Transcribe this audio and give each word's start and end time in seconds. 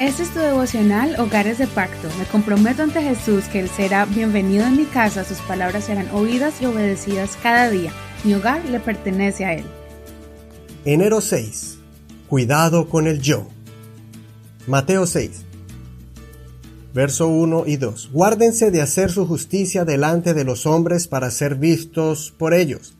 Este 0.00 0.22
es 0.22 0.30
tu 0.30 0.38
devocional 0.38 1.20
Hogares 1.20 1.58
de 1.58 1.66
Pacto. 1.66 2.08
Me 2.18 2.24
comprometo 2.24 2.82
ante 2.82 3.02
Jesús 3.02 3.44
que 3.48 3.60
Él 3.60 3.68
será 3.68 4.06
bienvenido 4.06 4.66
en 4.66 4.78
mi 4.78 4.86
casa, 4.86 5.24
sus 5.24 5.40
palabras 5.40 5.84
serán 5.84 6.08
oídas 6.14 6.62
y 6.62 6.64
obedecidas 6.64 7.36
cada 7.42 7.68
día. 7.68 7.92
Mi 8.24 8.32
hogar 8.32 8.64
le 8.64 8.80
pertenece 8.80 9.44
a 9.44 9.52
Él. 9.52 9.64
Enero 10.86 11.20
6. 11.20 11.80
Cuidado 12.30 12.88
con 12.88 13.08
el 13.08 13.20
yo. 13.20 13.46
Mateo 14.66 15.04
6. 15.04 15.44
Verso 16.94 17.28
1 17.28 17.64
y 17.66 17.76
2. 17.76 18.08
Guárdense 18.10 18.70
de 18.70 18.80
hacer 18.80 19.10
su 19.10 19.26
justicia 19.26 19.84
delante 19.84 20.32
de 20.32 20.44
los 20.44 20.64
hombres 20.64 21.08
para 21.08 21.30
ser 21.30 21.56
vistos 21.56 22.32
por 22.38 22.54
ellos. 22.54 22.94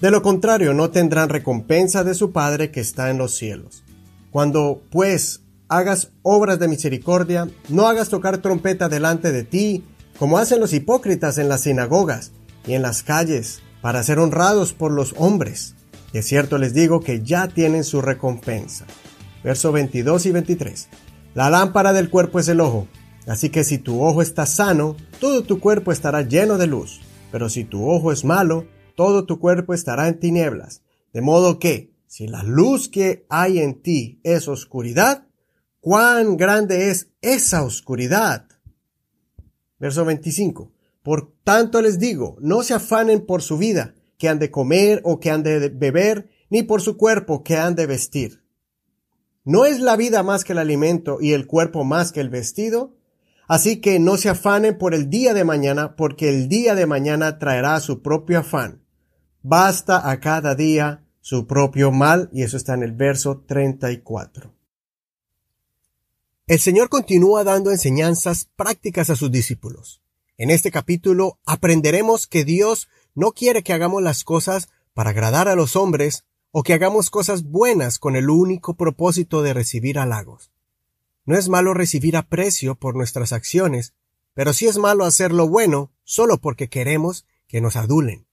De 0.00 0.10
lo 0.10 0.22
contrario, 0.22 0.72
no 0.72 0.88
tendrán 0.88 1.28
recompensa 1.28 2.04
de 2.04 2.14
su 2.14 2.32
Padre 2.32 2.70
que 2.70 2.80
está 2.80 3.10
en 3.10 3.18
los 3.18 3.34
cielos. 3.34 3.84
Cuando, 4.30 4.80
pues, 4.88 5.42
hagas 5.76 6.12
obras 6.22 6.58
de 6.58 6.68
misericordia, 6.68 7.48
no 7.68 7.86
hagas 7.86 8.10
tocar 8.10 8.38
trompeta 8.38 8.88
delante 8.88 9.32
de 9.32 9.42
ti, 9.42 9.84
como 10.18 10.36
hacen 10.36 10.60
los 10.60 10.74
hipócritas 10.74 11.38
en 11.38 11.48
las 11.48 11.62
sinagogas 11.62 12.32
y 12.66 12.74
en 12.74 12.82
las 12.82 13.02
calles, 13.02 13.62
para 13.80 14.02
ser 14.02 14.18
honrados 14.18 14.74
por 14.74 14.92
los 14.92 15.14
hombres. 15.16 15.74
De 16.12 16.22
cierto 16.22 16.58
les 16.58 16.74
digo 16.74 17.00
que 17.00 17.22
ya 17.22 17.48
tienen 17.48 17.84
su 17.84 18.02
recompensa. 18.02 18.86
Verso 19.42 19.72
22 19.72 20.26
y 20.26 20.32
23. 20.32 20.88
La 21.34 21.48
lámpara 21.48 21.94
del 21.94 22.10
cuerpo 22.10 22.38
es 22.38 22.48
el 22.48 22.60
ojo. 22.60 22.86
Así 23.26 23.48
que 23.48 23.64
si 23.64 23.78
tu 23.78 24.02
ojo 24.02 24.20
está 24.20 24.44
sano, 24.44 24.96
todo 25.20 25.42
tu 25.42 25.58
cuerpo 25.58 25.90
estará 25.90 26.20
lleno 26.20 26.58
de 26.58 26.66
luz. 26.66 27.00
Pero 27.30 27.48
si 27.48 27.64
tu 27.64 27.90
ojo 27.90 28.12
es 28.12 28.24
malo, 28.24 28.66
todo 28.94 29.24
tu 29.24 29.38
cuerpo 29.40 29.72
estará 29.72 30.08
en 30.08 30.20
tinieblas. 30.20 30.82
De 31.14 31.22
modo 31.22 31.58
que, 31.58 31.94
si 32.06 32.26
la 32.26 32.42
luz 32.42 32.90
que 32.90 33.24
hay 33.30 33.58
en 33.58 33.80
ti 33.80 34.20
es 34.22 34.48
oscuridad, 34.48 35.26
¿cuán 35.82 36.36
grande 36.36 36.90
es 36.90 37.08
esa 37.20 37.64
oscuridad? 37.64 38.46
Verso 39.80 40.04
25. 40.04 40.72
Por 41.02 41.34
tanto 41.42 41.82
les 41.82 41.98
digo, 41.98 42.36
no 42.40 42.62
se 42.62 42.72
afanen 42.72 43.26
por 43.26 43.42
su 43.42 43.58
vida, 43.58 43.94
que 44.16 44.28
han 44.28 44.38
de 44.38 44.52
comer 44.52 45.00
o 45.04 45.18
que 45.18 45.32
han 45.32 45.42
de 45.42 45.68
beber, 45.68 46.30
ni 46.50 46.62
por 46.62 46.80
su 46.80 46.96
cuerpo 46.96 47.42
que 47.42 47.56
han 47.56 47.74
de 47.74 47.86
vestir. 47.86 48.44
¿No 49.44 49.64
es 49.64 49.80
la 49.80 49.96
vida 49.96 50.22
más 50.22 50.44
que 50.44 50.52
el 50.52 50.58
alimento 50.58 51.18
y 51.20 51.32
el 51.32 51.48
cuerpo 51.48 51.82
más 51.82 52.12
que 52.12 52.20
el 52.20 52.30
vestido? 52.30 52.94
Así 53.48 53.80
que 53.80 53.98
no 53.98 54.16
se 54.16 54.28
afanen 54.28 54.78
por 54.78 54.94
el 54.94 55.10
día 55.10 55.34
de 55.34 55.42
mañana, 55.42 55.96
porque 55.96 56.28
el 56.28 56.48
día 56.48 56.76
de 56.76 56.86
mañana 56.86 57.40
traerá 57.40 57.80
su 57.80 58.02
propio 58.02 58.38
afán. 58.38 58.84
Basta 59.42 60.08
a 60.08 60.20
cada 60.20 60.54
día 60.54 61.04
su 61.20 61.48
propio 61.48 61.90
mal, 61.90 62.30
y 62.32 62.44
eso 62.44 62.56
está 62.56 62.74
en 62.74 62.84
el 62.84 62.92
verso 62.92 63.42
34. 63.48 64.61
El 66.52 66.60
Señor 66.60 66.90
continúa 66.90 67.44
dando 67.44 67.70
enseñanzas 67.70 68.46
prácticas 68.56 69.08
a 69.08 69.16
sus 69.16 69.32
discípulos. 69.32 70.02
En 70.36 70.50
este 70.50 70.70
capítulo 70.70 71.38
aprenderemos 71.46 72.26
que 72.26 72.44
Dios 72.44 72.90
no 73.14 73.32
quiere 73.32 73.62
que 73.62 73.72
hagamos 73.72 74.02
las 74.02 74.22
cosas 74.22 74.68
para 74.92 75.08
agradar 75.08 75.48
a 75.48 75.54
los 75.54 75.76
hombres 75.76 76.26
o 76.50 76.62
que 76.62 76.74
hagamos 76.74 77.08
cosas 77.08 77.44
buenas 77.44 77.98
con 77.98 78.16
el 78.16 78.28
único 78.28 78.74
propósito 78.74 79.40
de 79.40 79.54
recibir 79.54 79.98
halagos. 79.98 80.52
No 81.24 81.38
es 81.38 81.48
malo 81.48 81.72
recibir 81.72 82.18
aprecio 82.18 82.74
por 82.74 82.96
nuestras 82.96 83.32
acciones, 83.32 83.94
pero 84.34 84.52
sí 84.52 84.66
es 84.66 84.76
malo 84.76 85.06
hacer 85.06 85.32
lo 85.32 85.48
bueno 85.48 85.90
solo 86.04 86.36
porque 86.36 86.68
queremos 86.68 87.24
que 87.48 87.62
nos 87.62 87.76
adulen. 87.76 88.26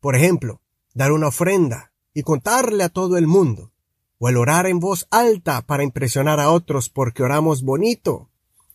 Por 0.00 0.16
ejemplo, 0.16 0.60
dar 0.92 1.12
una 1.12 1.28
ofrenda 1.28 1.92
y 2.12 2.24
contarle 2.24 2.82
a 2.82 2.88
todo 2.88 3.16
el 3.16 3.28
mundo, 3.28 3.70
o 4.18 4.28
el 4.28 4.36
orar 4.36 4.66
en 4.66 4.80
voz 4.80 5.06
alta 5.10 5.62
para 5.62 5.82
impresionar 5.82 6.40
a 6.40 6.50
otros 6.50 6.88
porque 6.88 7.22
oramos 7.22 7.62
bonito, 7.62 8.30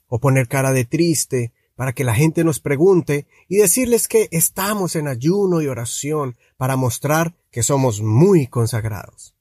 o 0.07 0.19
poner 0.19 0.47
cara 0.47 0.73
de 0.73 0.85
triste 0.85 1.53
para 1.75 1.93
que 1.93 2.03
la 2.03 2.13
gente 2.13 2.43
nos 2.43 2.59
pregunte 2.59 3.25
y 3.47 3.57
decirles 3.57 4.08
que 4.08 4.27
estamos 4.31 4.97
en 4.97 5.08
ayuno 5.08 5.61
y 5.61 5.67
oración 5.67 6.36
para 6.58 6.75
mostrar 6.75 7.36
que 7.52 7.64
somos 7.64 8.02
muy 8.02 8.47
consagrados. 8.47 9.33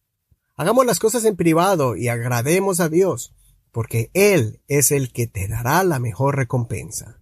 Hagamos 0.57 0.87
las 0.87 1.01
cosas 1.01 1.25
en 1.25 1.37
privado 1.37 1.97
y 1.97 2.09
agrademos 2.09 2.81
a 2.81 2.89
Dios, 2.89 3.35
porque 3.73 4.11
Él 4.15 4.61
es 4.69 4.93
el 4.93 5.13
que 5.13 5.27
te 5.27 5.49
dará 5.49 5.83
la 5.83 5.99
mejor 5.99 6.37
recompensa. 6.37 7.21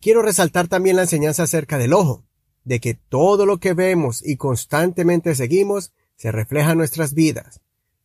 Quiero 0.00 0.22
resaltar 0.22 0.68
también 0.68 0.96
la 0.96 1.02
enseñanza 1.02 1.42
acerca 1.42 1.78
del 1.78 1.92
ojo, 1.92 2.24
de 2.64 2.80
que 2.80 2.94
todo 2.94 3.46
lo 3.46 3.58
que 3.58 3.74
vemos 3.74 4.26
y 4.26 4.36
constantemente 4.36 5.34
seguimos 5.34 5.92
se 6.16 6.32
refleja 6.32 6.72
en 6.72 6.78
nuestras 6.78 7.14
vidas. 7.14 7.60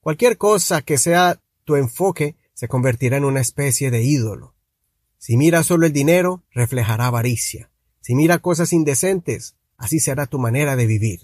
Cualquier 0.10 0.40
cosa 0.40 0.82
que 0.82 0.98
sea 0.98 1.40
tu 1.66 1.76
enfoque 1.76 2.36
se 2.56 2.68
convertirá 2.68 3.18
en 3.18 3.26
una 3.26 3.42
especie 3.42 3.92
de 3.92 4.02
ídolo. 4.02 4.56
Si 5.20 5.38
mira 5.38 5.62
solo 5.62 5.86
el 5.86 5.94
dinero, 5.94 6.44
reflejará 6.50 7.06
avaricia. 7.06 7.70
Si 8.02 8.16
mira 8.16 8.40
cosas 8.40 8.74
indecentes, 8.74 9.56
así 9.78 10.00
será 10.00 10.26
tu 10.26 10.40
manera 10.40 10.76
de 10.76 10.88
vivir. 10.88 11.20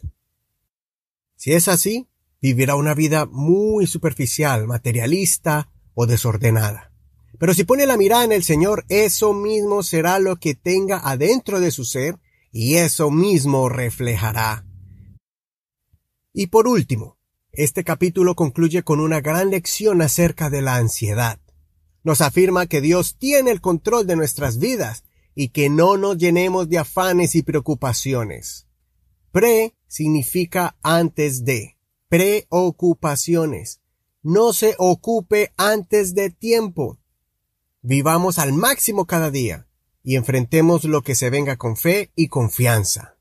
Si 1.35 1.53
es 1.53 1.67
así, 1.67 2.09
vivirá 2.39 2.75
una 2.75 2.93
vida 2.93 3.25
muy 3.25 3.87
superficial, 3.87 4.67
materialista, 4.67 5.71
o 5.95 6.05
desordenada. 6.05 6.91
Pero 7.39 7.55
si 7.55 7.63
pone 7.63 7.87
la 7.87 7.97
mirada 7.97 8.25
en 8.25 8.33
el 8.33 8.43
Señor, 8.43 8.85
eso 8.89 9.33
mismo 9.33 9.81
será 9.81 10.19
lo 10.19 10.35
que 10.35 10.53
tenga 10.53 10.99
adentro 10.99 11.59
de 11.59 11.71
su 11.71 11.85
ser 11.85 12.19
y 12.51 12.75
eso 12.75 13.09
mismo 13.09 13.67
reflejará. 13.67 14.63
Y 16.33 16.45
por 16.47 16.67
último, 16.67 17.14
este 17.57 17.83
capítulo 17.83 18.35
concluye 18.35 18.83
con 18.83 18.99
una 18.99 19.21
gran 19.21 19.49
lección 19.49 20.01
acerca 20.01 20.49
de 20.49 20.61
la 20.61 20.75
ansiedad. 20.75 21.39
Nos 22.03 22.21
afirma 22.21 22.67
que 22.67 22.81
Dios 22.81 23.17
tiene 23.17 23.51
el 23.51 23.61
control 23.61 24.07
de 24.07 24.15
nuestras 24.15 24.59
vidas 24.59 25.03
y 25.33 25.49
que 25.49 25.69
no 25.69 25.97
nos 25.97 26.17
llenemos 26.17 26.69
de 26.69 26.77
afanes 26.77 27.35
y 27.35 27.43
preocupaciones. 27.43 28.67
Pre 29.31 29.73
significa 29.87 30.77
antes 30.81 31.43
de, 31.45 31.77
preocupaciones 32.09 33.81
no 34.25 34.53
se 34.53 34.73
ocupe 34.79 35.53
antes 35.55 36.15
de 36.15 36.31
tiempo. 36.31 36.97
Vivamos 37.83 38.39
al 38.39 38.53
máximo 38.53 39.05
cada 39.05 39.29
día 39.29 39.67
y 40.01 40.15
enfrentemos 40.15 40.83
lo 40.85 41.03
que 41.03 41.13
se 41.13 41.29
venga 41.29 41.57
con 41.57 41.77
fe 41.77 42.11
y 42.15 42.27
confianza. 42.27 43.17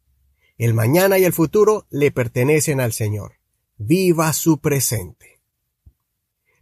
El 0.56 0.72
mañana 0.72 1.19
y 1.19 1.25
el 1.25 1.34
futuro 1.34 1.87
le 1.91 2.11
pertenecen 2.11 2.81
al 2.81 2.95
Señor. 2.95 3.34
Viva 3.76 4.32
su 4.32 4.58
presente. 4.58 5.40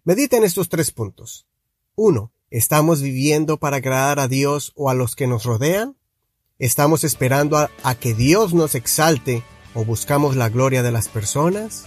Medita 0.03 0.39
en 0.39 0.45
estos 0.45 0.69
tres 0.69 0.91
puntos. 0.91 1.47
1. 1.95 2.33
¿Estamos 2.51 3.03
viviendo 3.03 3.59
para 3.59 3.77
agradar 3.77 4.19
a 4.19 4.29
Dios 4.29 4.73
o 4.77 4.89
a 4.89 4.95
los 4.95 5.15
que 5.15 5.27
nos 5.27 5.45
rodean? 5.45 5.97
¿Estamos 6.59 7.05
esperando 7.05 7.59
a, 7.59 7.71
a 7.83 7.95
que 7.95 8.15
Dios 8.15 8.55
nos 8.55 8.75
exalte 8.75 9.43
o 9.75 9.85
buscamos 9.85 10.37
la 10.37 10.49
gloria 10.49 10.83
de 10.83 10.91
las 10.91 11.09
personas? 11.09 11.85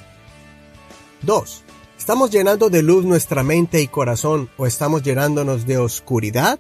2. 1.24 1.64
¿Estamos 1.98 2.30
llenando 2.30 2.70
de 2.70 2.84
luz 2.84 3.04
nuestra 3.04 3.42
mente 3.42 3.82
y 3.82 3.88
corazón 3.88 4.50
o 4.58 4.68
estamos 4.68 5.02
llenándonos 5.02 5.66
de 5.66 5.80
oscuridad? 5.80 6.60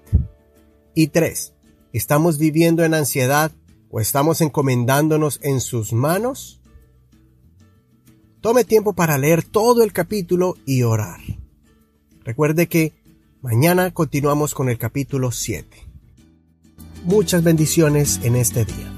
Y 0.95 1.07
tres, 1.07 1.53
¿estamos 1.93 2.39
viviendo 2.39 2.83
en 2.83 2.95
ansiedad 2.95 3.51
o 3.91 3.99
estamos 3.99 4.41
encomendándonos 4.41 5.39
en 5.43 5.61
sus 5.61 5.93
manos? 5.93 6.61
Tome 8.45 8.63
tiempo 8.63 8.93
para 8.93 9.17
leer 9.17 9.43
todo 9.43 9.83
el 9.83 9.91
capítulo 9.91 10.55
y 10.67 10.83
orar. 10.83 11.19
Recuerde 12.23 12.67
que 12.67 12.93
mañana 13.41 13.89
continuamos 13.89 14.53
con 14.53 14.69
el 14.69 14.77
capítulo 14.77 15.31
7. 15.31 15.75
Muchas 17.05 17.43
bendiciones 17.43 18.19
en 18.21 18.35
este 18.35 18.63
día. 18.65 18.94